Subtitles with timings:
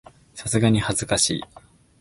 [0.33, 1.43] さすがに恥ずかしい